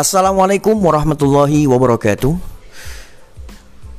Assalamualaikum 0.00 0.80
warahmatullahi 0.80 1.68
wabarakatuh. 1.68 2.32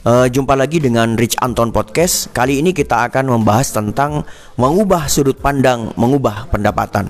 Uh, 0.01 0.25
jumpa 0.33 0.57
lagi 0.57 0.81
dengan 0.81 1.13
Rich 1.13 1.37
Anton 1.37 1.69
Podcast. 1.69 2.33
Kali 2.33 2.57
ini 2.57 2.73
kita 2.73 3.05
akan 3.05 3.29
membahas 3.29 3.69
tentang 3.69 4.25
mengubah 4.57 5.05
sudut 5.05 5.37
pandang, 5.37 5.93
mengubah 5.93 6.49
pendapatan. 6.49 7.05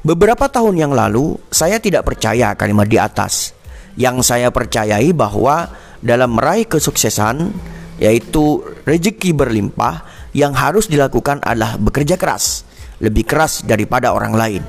Beberapa 0.00 0.48
tahun 0.48 0.88
yang 0.88 0.96
lalu, 0.96 1.36
saya 1.52 1.76
tidak 1.76 2.08
percaya 2.08 2.56
kalimat 2.56 2.88
di 2.88 2.96
atas. 2.96 3.52
Yang 3.92 4.24
saya 4.24 4.48
percayai 4.48 5.12
bahwa 5.12 5.68
dalam 6.00 6.32
meraih 6.32 6.64
kesuksesan, 6.64 7.52
yaitu 8.00 8.64
rezeki 8.88 9.36
berlimpah, 9.36 10.00
yang 10.32 10.56
harus 10.56 10.88
dilakukan 10.88 11.44
adalah 11.44 11.76
bekerja 11.76 12.16
keras, 12.16 12.64
lebih 13.04 13.28
keras 13.28 13.60
daripada 13.68 14.16
orang 14.16 14.32
lain. 14.32 14.62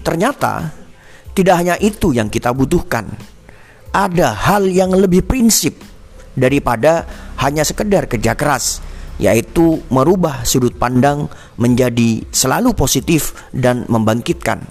Ternyata 0.00 0.80
tidak 1.32 1.54
hanya 1.64 1.76
itu 1.80 2.12
yang 2.12 2.28
kita 2.28 2.52
butuhkan. 2.52 3.08
Ada 3.92 4.32
hal 4.32 4.68
yang 4.68 4.92
lebih 4.92 5.24
prinsip 5.24 5.76
daripada 6.32 7.04
hanya 7.40 7.64
sekedar 7.64 8.08
kerja 8.08 8.32
keras, 8.32 8.80
yaitu 9.20 9.84
merubah 9.92 10.44
sudut 10.48 10.72
pandang 10.76 11.28
menjadi 11.60 12.24
selalu 12.32 12.72
positif 12.72 13.36
dan 13.52 13.84
membangkitkan. 13.88 14.64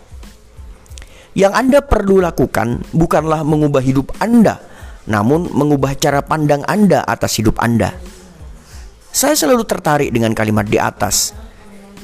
Yang 1.31 1.53
Anda 1.55 1.79
perlu 1.85 2.19
lakukan 2.19 2.83
bukanlah 2.91 3.45
mengubah 3.45 3.79
hidup 3.79 4.11
Anda, 4.19 4.59
namun 5.07 5.47
mengubah 5.53 5.95
cara 5.95 6.25
pandang 6.25 6.65
Anda 6.67 7.05
atas 7.05 7.39
hidup 7.39 7.61
Anda. 7.61 7.93
Saya 9.11 9.35
selalu 9.35 9.63
tertarik 9.67 10.09
dengan 10.11 10.35
kalimat 10.35 10.67
di 10.67 10.79
atas. 10.79 11.35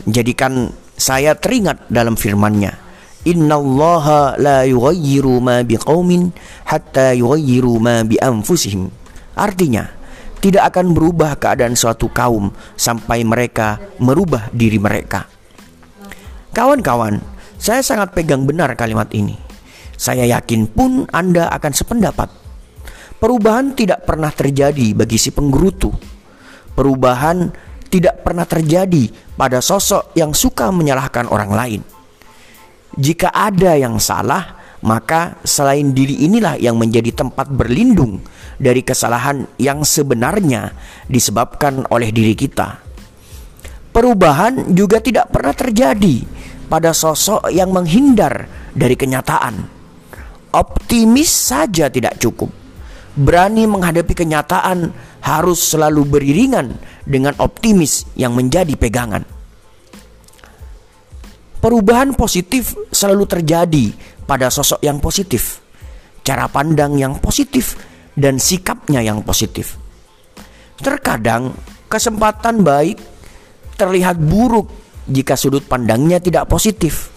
Jadikan 0.07 0.71
saya 0.95 1.35
teringat 1.35 1.87
dalam 1.91 2.15
firman-Nya. 2.15 2.86
Innallaha 3.25 4.37
la 4.37 4.67
yughayyiru 4.67 5.41
ma 5.41 5.65
biqaumin 5.65 6.29
hatta 6.67 7.17
yughayyiru 7.17 7.81
ma 7.81 8.05
bi 8.05 8.21
anfusihim. 8.21 8.93
Artinya, 9.33 9.89
tidak 10.37 10.69
akan 10.73 10.93
berubah 10.93 11.33
keadaan 11.41 11.73
suatu 11.73 12.13
kaum 12.13 12.53
sampai 12.77 13.25
mereka 13.25 13.81
merubah 13.97 14.53
diri 14.53 14.77
mereka. 14.77 15.25
Kawan-kawan, 16.53 17.17
saya 17.57 17.81
sangat 17.81 18.13
pegang 18.13 18.45
benar 18.45 18.77
kalimat 18.77 19.09
ini. 19.13 19.37
Saya 19.97 20.29
yakin 20.29 20.69
pun 20.69 21.09
Anda 21.09 21.49
akan 21.49 21.73
sependapat. 21.73 22.29
Perubahan 23.17 23.73
tidak 23.73 24.05
pernah 24.05 24.29
terjadi 24.29 24.93
bagi 24.93 25.17
si 25.17 25.33
penggerutu. 25.33 25.89
Perubahan 26.77 27.49
tidak 27.89 28.21
pernah 28.21 28.45
terjadi 28.45 29.09
pada 29.33 29.57
sosok 29.57 30.13
yang 30.13 30.37
suka 30.37 30.69
menyalahkan 30.69 31.25
orang 31.25 31.49
lain. 31.49 31.81
Jika 32.97 33.29
ada 33.29 33.77
yang 33.77 34.01
salah, 34.01 34.57
maka 34.81 35.37
selain 35.45 35.93
diri 35.93 36.25
inilah 36.25 36.57
yang 36.57 36.81
menjadi 36.81 37.13
tempat 37.13 37.45
berlindung 37.49 38.25
dari 38.57 38.81
kesalahan 38.81 39.45
yang 39.61 39.85
sebenarnya 39.85 40.73
disebabkan 41.05 41.85
oleh 41.93 42.09
diri 42.09 42.33
kita. 42.33 42.81
Perubahan 43.93 44.73
juga 44.73 44.97
tidak 44.97 45.29
pernah 45.29 45.53
terjadi 45.53 46.25
pada 46.65 46.89
sosok 46.89 47.53
yang 47.53 47.69
menghindar 47.69 48.49
dari 48.73 48.93
kenyataan. 48.93 49.77
Optimis 50.53 51.29
saja 51.29 51.89
tidak 51.93 52.17
cukup. 52.17 52.49
Berani 53.17 53.65
menghadapi 53.65 54.13
kenyataan 54.13 54.89
harus 55.21 55.59
selalu 55.61 56.17
beriringan 56.17 56.77
dengan 57.05 57.33
optimis 57.41 58.09
yang 58.13 58.37
menjadi 58.37 58.73
pegangan. 58.77 59.36
Perubahan 61.67 62.15
positif 62.15 62.79
selalu 62.95 63.27
terjadi 63.27 63.91
pada 64.23 64.47
sosok 64.47 64.79
yang 64.87 65.03
positif, 65.03 65.59
cara 66.23 66.47
pandang 66.47 66.95
yang 66.95 67.19
positif, 67.19 67.75
dan 68.15 68.39
sikapnya 68.39 69.03
yang 69.03 69.19
positif. 69.19 69.75
Terkadang 70.79 71.51
kesempatan 71.91 72.63
baik 72.63 72.95
terlihat 73.75 74.15
buruk 74.15 74.71
jika 75.11 75.35
sudut 75.35 75.67
pandangnya 75.67 76.23
tidak 76.23 76.47
positif, 76.47 77.11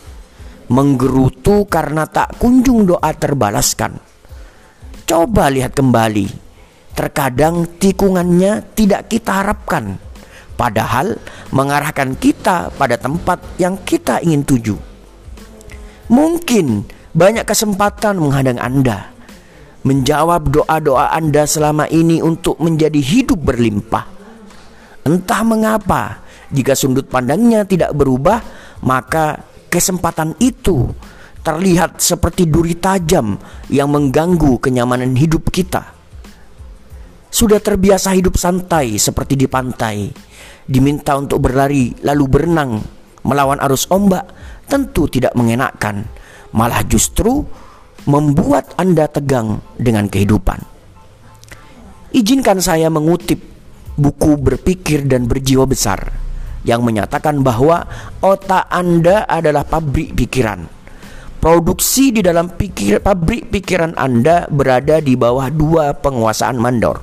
menggerutu 0.67 1.71
karena 1.71 2.11
tak 2.11 2.35
kunjung 2.43 2.91
doa 2.91 3.15
terbalaskan. 3.15 4.03
Coba 5.07 5.47
lihat 5.47 5.79
kembali, 5.79 6.27
terkadang 6.99 7.71
tikungannya 7.79 8.67
tidak 8.75 9.15
kita 9.15 9.47
harapkan 9.47 10.10
padahal 10.61 11.17
mengarahkan 11.57 12.13
kita 12.21 12.69
pada 12.77 13.01
tempat 13.01 13.41
yang 13.57 13.81
kita 13.81 14.21
ingin 14.21 14.45
tuju. 14.45 14.77
Mungkin 16.13 16.85
banyak 17.17 17.49
kesempatan 17.49 18.21
menghadang 18.21 18.61
Anda 18.61 19.09
menjawab 19.81 20.53
doa-doa 20.53 21.17
Anda 21.17 21.49
selama 21.49 21.89
ini 21.89 22.21
untuk 22.21 22.61
menjadi 22.61 23.01
hidup 23.01 23.41
berlimpah. 23.41 24.05
Entah 25.09 25.41
mengapa, 25.41 26.21
jika 26.53 26.77
sudut 26.77 27.09
pandangnya 27.09 27.65
tidak 27.65 27.97
berubah, 27.97 28.45
maka 28.85 29.41
kesempatan 29.73 30.37
itu 30.37 30.93
terlihat 31.41 31.97
seperti 32.05 32.45
duri 32.45 32.77
tajam 32.77 33.41
yang 33.73 33.89
mengganggu 33.89 34.61
kenyamanan 34.61 35.17
hidup 35.17 35.49
kita. 35.49 35.97
Sudah 37.33 37.63
terbiasa 37.63 38.13
hidup 38.13 38.37
santai 38.37 39.01
seperti 39.01 39.39
di 39.41 39.47
pantai, 39.49 40.11
diminta 40.71 41.19
untuk 41.19 41.43
berlari 41.43 41.91
lalu 42.07 42.25
berenang 42.31 42.79
melawan 43.27 43.59
arus 43.67 43.91
ombak 43.91 44.25
tentu 44.71 45.11
tidak 45.11 45.35
mengenakkan, 45.35 46.07
malah 46.55 46.87
justru 46.87 47.43
membuat 48.07 48.73
Anda 48.79 49.11
tegang 49.11 49.61
dengan 49.77 50.07
kehidupan. 50.07 50.63
Izinkan 52.15 52.63
saya 52.63 52.89
mengutip 52.89 53.39
buku 53.99 54.39
Berpikir 54.41 55.05
dan 55.05 55.29
Berjiwa 55.29 55.69
Besar 55.69 56.01
yang 56.65 56.81
menyatakan 56.87 57.45
bahwa 57.45 57.85
otak 58.25 58.67
Anda 58.73 59.29
adalah 59.29 59.67
pabrik 59.67 60.17
pikiran. 60.17 60.81
Produksi 61.41 62.13
di 62.13 62.21
dalam 62.21 62.53
pikir 62.53 63.01
pabrik 63.01 63.49
pikiran 63.49 63.97
Anda 63.97 64.45
berada 64.53 65.01
di 65.01 65.17
bawah 65.17 65.49
dua 65.49 65.97
penguasaan 65.97 66.61
mandor. 66.61 67.01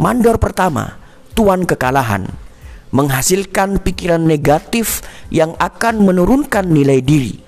Mandor 0.00 0.40
pertama 0.40 0.99
tuan 1.40 1.64
kekalahan, 1.64 2.28
menghasilkan 2.92 3.80
pikiran 3.80 4.20
negatif 4.20 5.00
yang 5.32 5.56
akan 5.56 6.04
menurunkan 6.04 6.68
nilai 6.68 7.00
diri. 7.00 7.40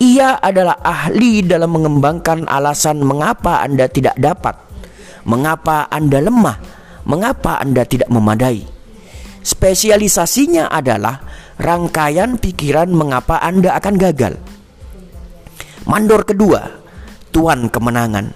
Ia 0.00 0.40
adalah 0.40 0.80
ahli 0.80 1.44
dalam 1.44 1.76
mengembangkan 1.76 2.48
alasan 2.48 3.04
mengapa 3.04 3.60
Anda 3.60 3.92
tidak 3.92 4.16
dapat, 4.16 4.56
mengapa 5.28 5.84
Anda 5.92 6.24
lemah, 6.24 6.56
mengapa 7.04 7.60
Anda 7.60 7.84
tidak 7.84 8.08
memadai. 8.08 8.64
Spesialisasinya 9.44 10.72
adalah 10.72 11.20
rangkaian 11.60 12.40
pikiran 12.40 12.88
mengapa 12.88 13.36
Anda 13.44 13.76
akan 13.76 13.94
gagal. 14.00 14.40
Mandor 15.84 16.24
kedua, 16.24 16.72
tuan 17.28 17.68
kemenangan 17.68 18.32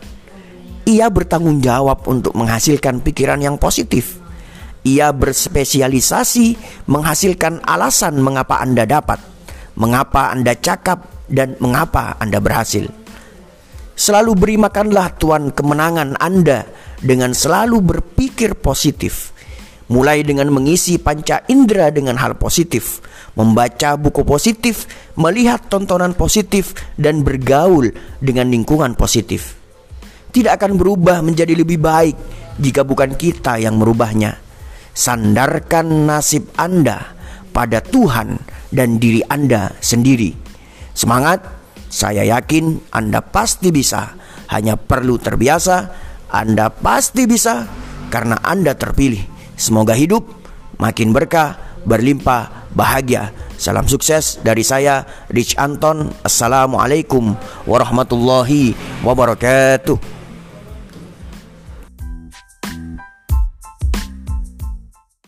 ia 0.89 1.13
bertanggung 1.13 1.61
jawab 1.61 2.05
untuk 2.09 2.33
menghasilkan 2.33 3.05
pikiran 3.05 3.41
yang 3.41 3.61
positif. 3.61 4.28
Ia 4.87 5.11
berspesialisasi 5.11 6.47
menghasilkan 6.87 7.63
alasan 7.67 8.19
mengapa 8.23 8.63
Anda 8.63 8.87
dapat, 8.87 9.19
mengapa 9.75 10.31
Anda 10.31 10.55
cakap, 10.55 11.27
dan 11.29 11.59
mengapa 11.59 12.17
Anda 12.23 12.39
berhasil. 12.39 12.89
Selalu 13.99 14.33
beri 14.39 14.57
makanlah 14.57 15.19
Tuhan 15.19 15.51
kemenangan 15.51 16.15
Anda 16.23 16.65
dengan 17.03 17.35
selalu 17.35 17.83
berpikir 17.83 18.55
positif. 18.59 19.35
Mulai 19.89 20.21
dengan 20.21 20.53
mengisi 20.53 21.01
panca 21.01 21.43
indera 21.49 21.89
dengan 21.89 22.21
hal 22.21 22.37
positif, 22.37 23.01
membaca 23.35 23.97
buku 23.97 24.21
positif, 24.21 24.85
melihat 25.17 25.65
tontonan 25.73 26.13
positif, 26.13 26.77
dan 27.01 27.25
bergaul 27.25 27.89
dengan 28.21 28.53
lingkungan 28.53 28.93
positif 28.93 29.59
tidak 30.39 30.61
akan 30.63 30.77
berubah 30.77 31.25
menjadi 31.25 31.57
lebih 31.57 31.81
baik 31.81 32.17
jika 32.61 32.85
bukan 32.85 33.17
kita 33.17 33.59
yang 33.59 33.75
merubahnya. 33.75 34.48
Sandarkan 34.99 36.11
nasib 36.11 36.51
Anda 36.59 37.15
pada 37.55 37.79
Tuhan 37.79 38.35
dan 38.75 38.99
diri 38.99 39.23
Anda 39.31 39.71
sendiri. 39.79 40.35
Semangat, 40.91 41.39
saya 41.87 42.27
yakin 42.27 42.91
Anda 42.91 43.23
pasti 43.23 43.71
bisa. 43.71 44.19
Hanya 44.51 44.75
perlu 44.75 45.23
terbiasa, 45.23 45.77
Anda 46.35 46.75
pasti 46.75 47.31
bisa 47.31 47.71
karena 48.11 48.43
Anda 48.43 48.75
terpilih. 48.75 49.23
Semoga 49.55 49.95
hidup 49.95 50.27
makin 50.83 51.15
berkah, 51.15 51.79
berlimpah, 51.87 52.67
bahagia. 52.75 53.31
Salam 53.55 53.87
sukses 53.87 54.43
dari 54.43 54.67
saya 54.67 55.07
Rich 55.31 55.55
Anton. 55.63 56.11
Assalamualaikum 56.27 57.39
warahmatullahi 57.71 58.75
wabarakatuh. 59.07 60.18